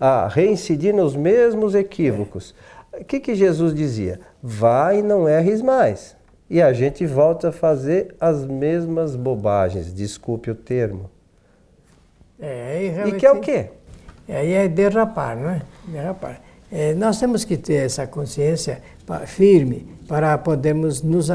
a 0.00 0.26
reincidir 0.26 0.94
nos 0.94 1.14
mesmos 1.14 1.74
equívocos. 1.74 2.54
O 2.92 3.04
que, 3.04 3.20
que 3.20 3.34
Jesus 3.34 3.74
dizia? 3.74 4.18
Vai 4.42 5.00
e 5.00 5.02
não 5.02 5.28
erres 5.28 5.60
mais 5.60 6.16
e 6.50 6.60
a 6.60 6.72
gente 6.72 7.06
volta 7.06 7.50
a 7.50 7.52
fazer 7.52 8.16
as 8.18 8.44
mesmas 8.44 9.14
bobagens, 9.14 9.94
desculpe 9.94 10.50
o 10.50 10.54
termo. 10.54 11.08
É, 12.40 13.06
e 13.06 13.12
que 13.12 13.24
é 13.24 13.30
o 13.30 13.38
quê? 13.38 13.70
Aí 14.28 14.54
é 14.54 14.66
derrapar, 14.66 15.36
não 15.36 15.50
é? 15.50 15.62
Derrapar. 15.86 16.40
É, 16.72 16.94
nós 16.94 17.18
temos 17.18 17.44
que 17.44 17.56
ter 17.56 17.86
essa 17.86 18.06
consciência 18.06 18.80
firme 19.26 19.86
para 20.06 20.38
podermos 20.38 21.02
nos 21.02 21.28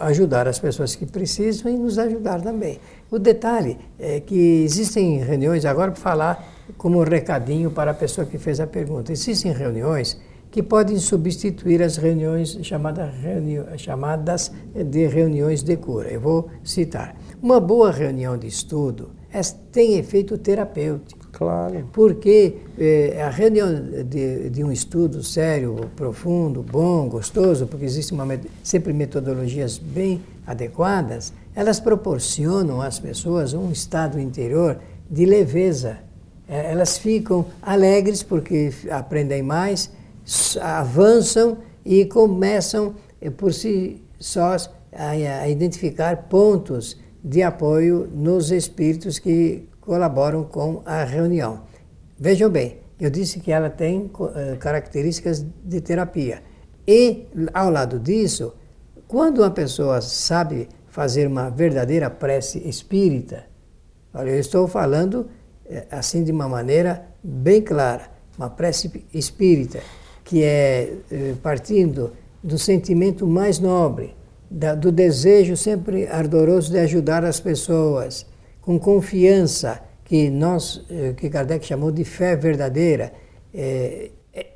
ajudar 0.00 0.48
as 0.48 0.58
pessoas 0.58 0.96
que 0.96 1.06
precisam 1.06 1.72
e 1.72 1.76
nos 1.76 1.98
ajudar 1.98 2.40
também. 2.40 2.80
O 3.10 3.18
detalhe 3.18 3.78
é 3.98 4.20
que 4.20 4.64
existem 4.64 5.18
reuniões, 5.18 5.64
agora 5.64 5.92
para 5.92 6.00
falar 6.00 6.48
como 6.76 6.98
um 6.98 7.04
recadinho 7.04 7.70
para 7.70 7.92
a 7.92 7.94
pessoa 7.94 8.26
que 8.26 8.38
fez 8.38 8.58
a 8.58 8.66
pergunta, 8.66 9.12
existem 9.12 9.52
reuniões 9.52 10.18
que 10.50 10.62
podem 10.62 10.98
substituir 10.98 11.82
as 11.82 11.96
reuniões 11.96 12.58
chamadas, 12.62 13.14
reuni 13.14 13.58
chamadas 13.78 14.52
de 14.74 15.06
reuniões 15.06 15.62
de 15.62 15.76
cura. 15.76 16.10
Eu 16.10 16.20
vou 16.20 16.50
citar. 16.62 17.16
Uma 17.42 17.58
boa 17.58 17.90
reunião 17.90 18.36
de 18.36 18.46
estudo 18.46 19.10
é, 19.32 19.40
tem 19.72 19.96
efeito 19.96 20.36
terapêutico. 20.36 21.21
Claro. 21.42 21.88
Porque 21.92 22.58
eh, 22.78 23.20
a 23.20 23.28
reunião 23.28 23.68
de, 24.04 24.48
de, 24.48 24.62
um 24.64 24.70
estudo 24.70 25.22
sério, 25.22 25.90
profundo, 25.96 26.62
bom, 26.62 27.08
gostoso, 27.08 27.66
porque 27.66 27.84
existem 27.84 28.18
uma, 28.18 28.38
sempre 28.62 28.92
metodologias 28.92 29.76
bem 29.76 30.22
adequadas, 30.46 31.32
elas 31.54 31.80
proporcionam 31.80 32.80
às 32.80 32.98
pessoas 32.98 33.54
um 33.54 33.70
estado 33.72 34.20
interior 34.20 34.78
de 35.10 35.26
leveza. 35.26 35.98
É, 36.48 36.70
elas 36.70 36.96
ficam 36.96 37.46
alegres 37.60 38.22
porque 38.22 38.70
aprendem 38.90 39.42
mais, 39.42 39.90
avançam 40.60 41.58
e 41.84 42.04
começam 42.04 42.94
eh, 43.20 43.30
por 43.30 43.52
si 43.52 44.00
sós 44.18 44.70
a, 44.92 45.10
a 45.10 45.48
identificar 45.48 46.28
pontos 46.28 46.96
de 47.24 47.42
apoio 47.42 48.08
nos 48.12 48.50
espíritos 48.50 49.18
que 49.18 49.68
colaboram 49.82 50.44
com 50.44 50.80
a 50.86 51.04
reunião. 51.04 51.64
Vejam 52.18 52.48
bem, 52.48 52.78
eu 52.98 53.10
disse 53.10 53.40
que 53.40 53.52
ela 53.52 53.68
tem 53.68 54.10
uh, 54.14 54.56
características 54.58 55.44
de 55.64 55.80
terapia. 55.80 56.42
E, 56.86 57.26
ao 57.52 57.68
lado 57.68 57.98
disso, 57.98 58.54
quando 59.06 59.38
uma 59.38 59.50
pessoa 59.50 60.00
sabe 60.00 60.68
fazer 60.88 61.26
uma 61.26 61.50
verdadeira 61.50 62.08
prece 62.08 62.58
espírita, 62.66 63.44
olha, 64.14 64.30
eu 64.30 64.38
estou 64.38 64.66
falando 64.66 65.28
eh, 65.66 65.86
assim 65.90 66.24
de 66.24 66.32
uma 66.32 66.48
maneira 66.48 67.06
bem 67.22 67.60
clara, 67.60 68.08
uma 68.36 68.50
prece 68.50 69.04
espírita, 69.12 69.80
que 70.24 70.42
é 70.42 70.94
eh, 71.10 71.34
partindo 71.42 72.12
do 72.42 72.58
sentimento 72.58 73.26
mais 73.26 73.58
nobre, 73.58 74.14
do 74.78 74.92
desejo 74.92 75.56
sempre 75.56 76.06
ardoroso 76.08 76.70
de 76.70 76.78
ajudar 76.78 77.24
as 77.24 77.38
pessoas, 77.40 78.26
com 78.62 78.78
confiança, 78.78 79.82
que 80.04 80.30
nós, 80.30 80.82
eh, 80.88 81.12
que 81.14 81.28
Kardec 81.28 81.66
chamou 81.66 81.90
de 81.90 82.04
fé 82.04 82.34
verdadeira. 82.34 83.12
É, 83.52 84.10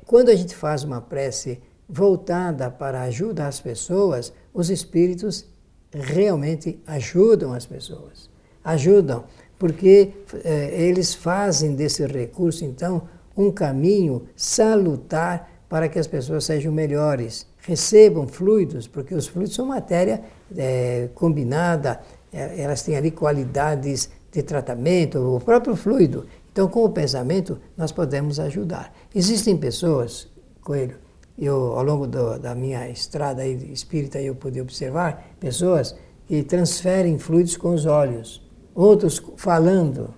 quando 0.05 0.29
a 0.29 0.35
gente 0.35 0.55
faz 0.55 0.83
uma 0.83 0.99
prece 0.99 1.59
voltada 1.87 2.71
para 2.71 3.01
a 3.01 3.03
ajuda 3.03 3.45
às 3.45 3.59
pessoas, 3.59 4.33
os 4.53 4.69
espíritos 4.69 5.45
realmente 5.91 6.79
ajudam 6.87 7.53
as 7.53 7.65
pessoas. 7.65 8.29
Ajudam, 8.63 9.25
porque 9.57 10.13
é, 10.43 10.81
eles 10.81 11.13
fazem 11.13 11.75
desse 11.75 12.05
recurso, 12.05 12.65
então, 12.65 13.03
um 13.35 13.51
caminho 13.51 14.27
salutar 14.35 15.49
para 15.69 15.87
que 15.87 15.99
as 15.99 16.07
pessoas 16.07 16.45
sejam 16.45 16.71
melhores, 16.71 17.45
recebam 17.59 18.27
fluidos, 18.27 18.87
porque 18.87 19.13
os 19.13 19.27
fluidos 19.27 19.55
são 19.55 19.65
matéria 19.65 20.21
é, 20.55 21.09
combinada, 21.13 21.99
elas 22.37 22.83
têm 22.83 22.95
ali 22.95 23.11
qualidades 23.11 24.09
de 24.31 24.43
tratamento, 24.43 25.35
o 25.35 25.39
próprio 25.39 25.75
fluido. 25.75 26.25
Então, 26.51 26.67
com 26.67 26.83
o 26.83 26.89
pensamento, 26.89 27.59
nós 27.75 27.91
podemos 27.91 28.39
ajudar. 28.39 28.93
Existem 29.13 29.55
pessoas, 29.57 30.27
Coelho, 30.61 30.95
eu, 31.37 31.55
ao 31.55 31.83
longo 31.83 32.07
do, 32.07 32.39
da 32.39 32.55
minha 32.55 32.89
estrada 32.89 33.43
aí, 33.43 33.71
espírita, 33.71 34.19
eu 34.19 34.35
pude 34.35 34.59
observar 34.59 35.35
pessoas 35.39 35.95
que 36.25 36.43
transferem 36.43 37.17
fluidos 37.19 37.55
com 37.55 37.73
os 37.73 37.85
olhos, 37.85 38.41
outros 38.73 39.21
falando, 39.37 40.13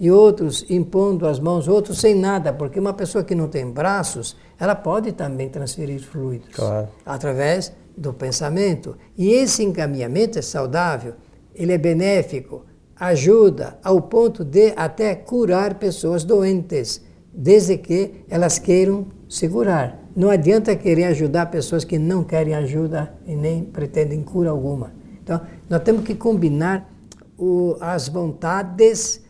e 0.00 0.10
outros 0.10 0.64
impondo 0.70 1.26
as 1.26 1.38
mãos, 1.38 1.68
outros 1.68 1.98
sem 1.98 2.14
nada, 2.14 2.54
porque 2.54 2.80
uma 2.80 2.94
pessoa 2.94 3.22
que 3.22 3.34
não 3.34 3.48
tem 3.48 3.70
braços, 3.70 4.34
ela 4.58 4.74
pode 4.74 5.12
também 5.12 5.50
transferir 5.50 6.00
fluidos 6.00 6.48
claro. 6.54 6.88
através 7.04 7.70
do 7.94 8.10
pensamento. 8.14 8.96
E 9.16 9.30
esse 9.30 9.62
encaminhamento 9.62 10.38
é 10.38 10.42
saudável 10.42 11.12
ele 11.54 11.72
é 11.72 11.78
benéfico, 11.78 12.64
ajuda 12.96 13.78
ao 13.82 14.02
ponto 14.02 14.44
de 14.44 14.72
até 14.76 15.14
curar 15.14 15.74
pessoas 15.78 16.22
doentes, 16.24 17.02
desde 17.32 17.78
que 17.78 18.24
elas 18.28 18.58
queiram 18.58 19.06
segurar. 19.28 19.98
Não 20.14 20.28
adianta 20.28 20.74
querer 20.76 21.04
ajudar 21.04 21.46
pessoas 21.46 21.84
que 21.84 21.98
não 21.98 22.22
querem 22.22 22.54
ajuda 22.54 23.14
e 23.26 23.34
nem 23.34 23.64
pretendem 23.64 24.22
cura 24.22 24.50
alguma. 24.50 24.92
Então, 25.22 25.40
nós 25.68 25.82
temos 25.82 26.04
que 26.04 26.14
combinar 26.14 26.92
o, 27.38 27.76
as 27.80 28.08
vontades, 28.08 29.24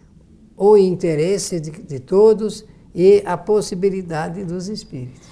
o 0.57 0.77
interesse 0.77 1.61
de, 1.61 1.71
de 1.71 2.01
todos 2.01 2.65
e 2.95 3.23
a 3.25 3.37
possibilidade 3.37 4.45
dos 4.45 4.69
espíritos. 4.69 5.29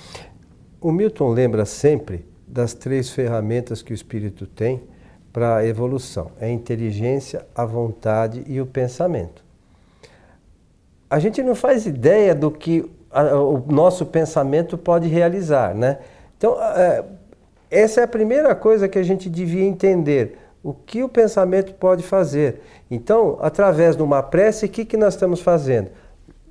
O 0.81 0.93
Milton 0.93 1.31
lembra 1.31 1.65
sempre 1.65 2.25
das 2.47 2.73
três 2.73 3.11
ferramentas 3.11 3.83
que 3.83 3.93
o 3.93 3.95
espírito 3.95 4.47
tem 4.47 4.83
para 5.39 5.59
a 5.59 5.65
evolução. 5.65 6.33
É 6.41 6.47
a 6.47 6.51
inteligência, 6.51 7.47
a 7.55 7.65
vontade 7.65 8.43
e 8.49 8.61
o 8.61 8.67
pensamento. 8.67 9.45
A 11.09 11.21
gente 11.21 11.45
não 11.45 11.55
faz 11.55 11.87
ideia 11.87 12.35
do 12.35 12.51
que 12.51 12.85
a, 13.09 13.37
o 13.37 13.65
nosso 13.69 14.05
pensamento 14.05 14.77
pode 14.77 15.07
realizar, 15.07 15.77
né? 15.77 15.99
Então, 16.37 16.61
é, 16.61 17.05
essa 17.71 18.01
é 18.01 18.05
a 18.05 18.09
primeira 18.09 18.53
coisa 18.57 18.89
que 18.89 18.99
a 18.99 19.03
gente 19.03 19.31
devia 19.31 19.65
entender. 19.65 20.37
O 20.61 20.75
que 20.75 21.05
o 21.05 21.09
pensamento 21.09 21.73
pode 21.75 22.03
fazer. 22.03 22.61
Então, 22.91 23.39
através 23.41 23.97
de 23.97 24.03
uma 24.03 24.25
prece, 24.25 24.67
o 24.67 24.69
que, 24.69 24.85
que 24.85 24.97
nós 24.97 25.15
estamos 25.15 25.41
fazendo? 25.41 25.89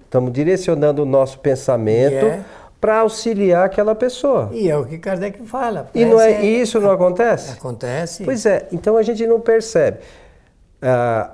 Estamos 0.05 0.31
direcionando 0.31 1.03
o 1.03 1.05
nosso 1.05 1.39
pensamento 1.39 2.25
yeah 2.25 2.45
para 2.79 2.99
auxiliar 2.99 3.65
aquela 3.65 3.95
pessoa. 3.95 4.49
E 4.51 4.69
é 4.69 4.77
o 4.77 4.85
que 4.85 4.97
Kardec 4.97 5.43
fala. 5.43 5.89
E 5.93 6.05
não 6.05 6.19
é, 6.19 6.45
isso 6.45 6.79
não 6.79 6.91
acontece? 6.91 7.53
Acontece. 7.53 8.23
Pois 8.23 8.45
é, 8.45 8.67
então 8.71 8.97
a 8.97 9.01
gente 9.01 9.25
não 9.25 9.39
percebe. 9.39 9.99
Ah, 10.81 11.31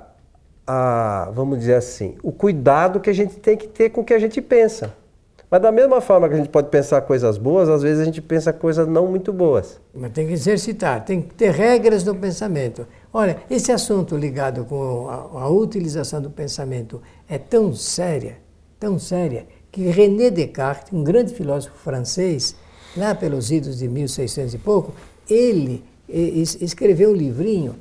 ah, 0.66 1.30
vamos 1.34 1.58
dizer 1.58 1.74
assim, 1.74 2.16
o 2.22 2.32
cuidado 2.32 2.98
que 2.98 3.10
a 3.10 3.12
gente 3.12 3.36
tem 3.36 3.56
que 3.56 3.68
ter 3.68 3.90
com 3.90 4.00
o 4.00 4.04
que 4.04 4.14
a 4.14 4.18
gente 4.18 4.40
pensa. 4.40 4.92
Mas 5.50 5.60
da 5.60 5.70
mesma 5.70 6.00
forma 6.00 6.26
que 6.28 6.34
a 6.34 6.36
gente 6.38 6.48
pode 6.48 6.68
pensar 6.68 7.00
coisas 7.02 7.38
boas, 7.38 7.68
às 7.68 7.82
vezes 7.82 8.00
a 8.00 8.04
gente 8.04 8.20
pensa 8.20 8.52
coisas 8.52 8.88
não 8.88 9.06
muito 9.06 9.32
boas. 9.32 9.78
Mas 9.94 10.10
tem 10.10 10.26
que 10.26 10.32
exercitar, 10.32 11.04
tem 11.04 11.22
que 11.22 11.34
ter 11.34 11.52
regras 11.52 12.02
do 12.02 12.14
pensamento. 12.14 12.86
Olha, 13.12 13.36
esse 13.48 13.70
assunto 13.70 14.16
ligado 14.16 14.64
com 14.64 15.08
a, 15.08 15.42
a 15.42 15.48
utilização 15.48 16.20
do 16.20 16.30
pensamento 16.30 17.00
é 17.28 17.38
tão 17.38 17.72
séria, 17.72 18.38
tão 18.80 18.98
séria, 18.98 19.46
que 19.74 19.90
René 19.90 20.30
Descartes, 20.30 20.92
um 20.92 21.02
grande 21.02 21.34
filósofo 21.34 21.76
francês, 21.76 22.54
lá 22.96 23.12
pelos 23.12 23.50
idos 23.50 23.78
de 23.78 23.88
1600 23.88 24.54
e 24.54 24.58
pouco, 24.58 24.94
ele 25.28 25.82
escreveu 26.08 27.10
um 27.10 27.12
livrinho 27.12 27.74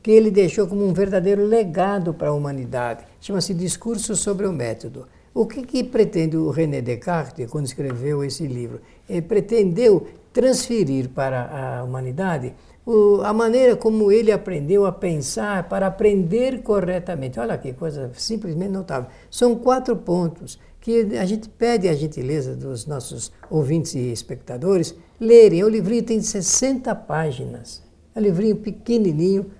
que 0.00 0.12
ele 0.12 0.30
deixou 0.30 0.68
como 0.68 0.86
um 0.86 0.92
verdadeiro 0.92 1.44
legado 1.44 2.14
para 2.14 2.28
a 2.28 2.32
humanidade. 2.32 3.04
Chama-se 3.20 3.52
Discurso 3.52 4.14
sobre 4.14 4.46
o 4.46 4.52
Método. 4.52 5.08
O 5.34 5.44
que, 5.44 5.62
que 5.62 5.82
pretende 5.82 6.36
o 6.36 6.50
René 6.50 6.80
Descartes 6.80 7.50
quando 7.50 7.66
escreveu 7.66 8.22
esse 8.22 8.46
livro? 8.46 8.80
Ele 9.08 9.22
pretendeu 9.22 10.06
transferir 10.32 11.08
para 11.08 11.80
a 11.80 11.82
humanidade 11.82 12.54
o, 12.86 13.22
a 13.22 13.32
maneira 13.32 13.74
como 13.74 14.12
ele 14.12 14.30
aprendeu 14.30 14.86
a 14.86 14.92
pensar 14.92 15.68
para 15.68 15.88
aprender 15.88 16.62
corretamente. 16.62 17.40
Olha 17.40 17.58
que 17.58 17.72
coisa 17.72 18.12
simplesmente 18.14 18.70
notável. 18.70 19.10
São 19.28 19.56
quatro 19.56 19.96
pontos 19.96 20.58
que 20.80 21.16
a 21.18 21.26
gente 21.26 21.48
pede 21.48 21.88
a 21.88 21.94
gentileza 21.94 22.56
dos 22.56 22.86
nossos 22.86 23.30
ouvintes 23.50 23.94
e 23.94 24.10
espectadores 24.10 24.94
lerem. 25.20 25.62
O 25.62 25.68
livrinho 25.68 26.02
tem 26.02 26.20
60 26.20 26.94
páginas. 26.94 27.82
É 28.14 28.18
um 28.18 28.22
livrinho 28.22 28.56
pequenininho, 28.56 29.50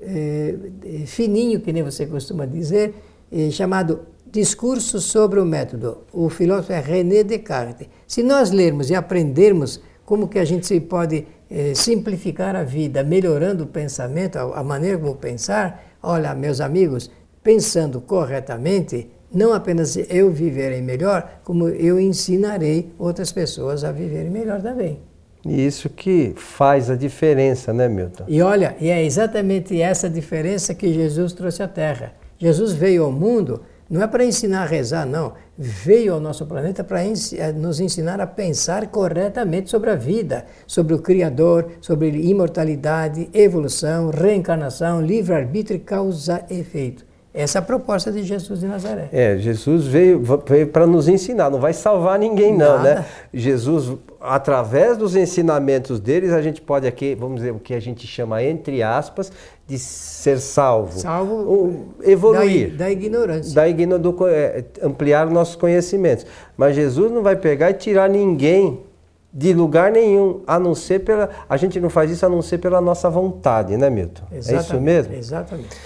é, 0.00 0.54
fininho, 1.06 1.60
que 1.60 1.72
nem 1.72 1.82
você 1.82 2.06
costuma 2.06 2.44
dizer, 2.44 2.94
é, 3.32 3.50
chamado 3.50 4.00
Discurso 4.30 5.00
sobre 5.00 5.40
o 5.40 5.46
Método. 5.46 5.98
O 6.12 6.28
filósofo 6.28 6.72
é 6.72 6.80
René 6.80 7.24
Descartes. 7.24 7.88
Se 8.06 8.22
nós 8.22 8.50
lermos 8.50 8.90
e 8.90 8.94
aprendermos 8.94 9.80
como 10.04 10.28
que 10.28 10.38
a 10.38 10.44
gente 10.44 10.78
pode 10.80 11.26
é, 11.48 11.74
simplificar 11.74 12.54
a 12.54 12.62
vida, 12.62 13.02
melhorando 13.02 13.64
o 13.64 13.66
pensamento, 13.66 14.36
a, 14.36 14.60
a 14.60 14.62
maneira 14.62 14.98
como 14.98 15.16
pensar, 15.16 15.96
olha, 16.02 16.34
meus 16.34 16.60
amigos, 16.60 17.10
pensando 17.42 18.00
corretamente, 18.00 19.10
não 19.32 19.52
apenas 19.52 19.96
eu 20.08 20.30
viverei 20.30 20.80
melhor, 20.80 21.40
como 21.44 21.68
eu 21.68 21.98
ensinarei 22.00 22.92
outras 22.98 23.32
pessoas 23.32 23.84
a 23.84 23.92
viverem 23.92 24.30
melhor 24.30 24.62
também. 24.62 25.00
E 25.44 25.64
isso 25.64 25.88
que 25.88 26.32
faz 26.36 26.90
a 26.90 26.96
diferença, 26.96 27.72
né, 27.72 27.88
Milton? 27.88 28.24
E 28.26 28.42
olha, 28.42 28.76
e 28.80 28.88
é 28.88 29.04
exatamente 29.04 29.80
essa 29.80 30.10
diferença 30.10 30.74
que 30.74 30.92
Jesus 30.92 31.32
trouxe 31.32 31.62
à 31.62 31.68
Terra. 31.68 32.14
Jesus 32.38 32.72
veio 32.72 33.04
ao 33.04 33.12
mundo 33.12 33.62
Não 33.88 34.02
é 34.02 34.06
para 34.08 34.24
ensinar 34.24 34.62
a 34.62 34.66
rezar, 34.66 35.06
não. 35.06 35.34
Veio 35.56 36.14
ao 36.14 36.20
nosso 36.20 36.44
planeta 36.44 36.82
para 36.82 37.04
eh, 37.04 37.52
nos 37.54 37.78
ensinar 37.78 38.20
a 38.20 38.26
pensar 38.26 38.88
corretamente 38.88 39.70
sobre 39.70 39.90
a 39.90 39.94
vida, 39.94 40.44
sobre 40.66 40.92
o 40.92 40.98
Criador, 40.98 41.70
sobre 41.80 42.08
imortalidade, 42.10 43.30
evolução, 43.32 44.10
reencarnação, 44.10 45.00
livre-arbítrio 45.00 45.76
e 45.76 45.80
causa-efeito. 45.80 47.05
Essa 47.36 47.58
é 47.58 47.60
a 47.60 47.62
proposta 47.62 48.10
de 48.10 48.22
Jesus 48.22 48.60
de 48.60 48.66
Nazaré. 48.66 49.10
É, 49.12 49.36
Jesus 49.36 49.86
veio, 49.86 50.22
veio 50.46 50.68
para 50.68 50.86
nos 50.86 51.06
ensinar, 51.06 51.50
não 51.50 51.60
vai 51.60 51.74
salvar 51.74 52.18
ninguém, 52.18 52.56
não, 52.56 52.82
né? 52.82 52.94
Nada. 52.94 52.94
né? 53.00 53.06
Jesus, 53.34 53.94
através 54.18 54.96
dos 54.96 55.14
ensinamentos 55.14 56.00
deles, 56.00 56.32
a 56.32 56.40
gente 56.40 56.62
pode 56.62 56.86
aqui, 56.86 57.14
vamos 57.14 57.36
dizer, 57.36 57.52
o 57.52 57.58
que 57.58 57.74
a 57.74 57.80
gente 57.80 58.06
chama, 58.06 58.42
entre 58.42 58.82
aspas, 58.82 59.30
de 59.66 59.78
ser 59.78 60.38
salvo. 60.38 60.98
Salvo. 60.98 61.34
O, 61.34 61.88
evoluir. 62.02 62.70
Da, 62.70 62.86
da 62.86 62.90
ignorância. 62.90 63.54
Da 63.54 63.68
igno, 63.68 63.98
do, 63.98 64.16
é, 64.26 64.64
ampliar 64.82 65.28
nossos 65.28 65.56
conhecimentos. 65.56 66.24
Mas 66.56 66.74
Jesus 66.74 67.12
não 67.12 67.22
vai 67.22 67.36
pegar 67.36 67.70
e 67.70 67.74
tirar 67.74 68.08
ninguém 68.08 68.80
de 69.30 69.52
lugar 69.52 69.92
nenhum, 69.92 70.40
a 70.46 70.58
não 70.58 70.74
ser 70.74 71.00
pela. 71.00 71.28
A 71.46 71.58
gente 71.58 71.78
não 71.78 71.90
faz 71.90 72.10
isso 72.10 72.24
a 72.24 72.28
não 72.30 72.40
ser 72.40 72.56
pela 72.56 72.80
nossa 72.80 73.10
vontade, 73.10 73.76
né, 73.76 73.90
Milton? 73.90 74.22
Exatamente, 74.32 74.56
é 74.56 74.60
isso 74.62 74.80
mesmo? 74.80 75.14
Exatamente. 75.14 75.76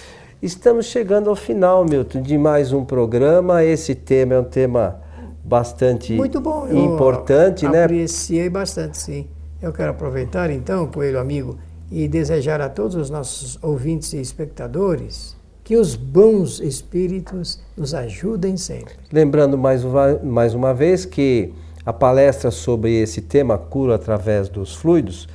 Estamos 0.43 0.87
chegando 0.87 1.29
ao 1.29 1.37
final, 1.37 1.85
Milton, 1.85 2.23
de 2.23 2.39
mais 2.39 2.73
um 2.73 2.83
programa. 2.83 3.63
Esse 3.63 3.95
tema 3.95 4.33
é 4.33 4.41
um 4.41 4.45
tema 4.45 4.99
bastante 5.45 6.15
Muito 6.15 6.41
bom. 6.41 6.67
Eu 6.67 6.79
importante, 6.79 7.69
né? 7.69 7.85
Apreciei 7.85 8.49
bastante, 8.49 8.97
sim. 8.97 9.27
Eu 9.61 9.71
quero 9.71 9.91
aproveitar 9.91 10.51
então, 10.51 10.87
Coelho 10.87 11.21
amigo, 11.21 11.59
e 11.91 12.09
desejar 12.09 12.59
a 12.63 12.71
todos 12.71 12.97
os 12.97 13.11
nossos 13.11 13.59
ouvintes 13.63 14.15
e 14.15 14.17
espectadores 14.19 15.37
que 15.63 15.77
os 15.77 15.95
bons 15.95 16.59
espíritos 16.59 17.61
nos 17.77 17.93
ajudem 17.93 18.57
sempre. 18.57 18.95
Lembrando 19.13 19.59
mais 19.59 19.85
uma, 19.85 20.19
mais 20.23 20.55
uma 20.55 20.73
vez 20.73 21.05
que 21.05 21.53
a 21.85 21.93
palestra 21.93 22.51
sobre 22.51 22.99
esse 22.99 23.21
tema, 23.21 23.59
cura 23.59 23.97
através 23.97 24.49
dos 24.49 24.75
fluidos, 24.75 25.29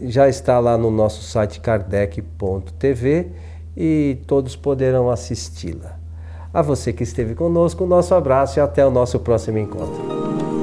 já 0.00 0.26
está 0.26 0.58
lá 0.58 0.78
no 0.78 0.90
nosso 0.90 1.22
site 1.22 1.60
kardec.tv 1.60 3.26
e 3.80 4.18
todos 4.26 4.56
poderão 4.56 5.08
assisti-la. 5.08 5.96
A 6.52 6.60
você 6.60 6.92
que 6.92 7.04
esteve 7.04 7.36
conosco, 7.36 7.86
nosso 7.86 8.12
abraço 8.12 8.58
e 8.58 8.60
até 8.60 8.84
o 8.84 8.90
nosso 8.90 9.20
próximo 9.20 9.58
encontro. 9.58 10.57